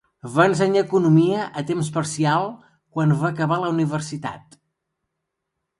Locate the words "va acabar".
3.21-3.61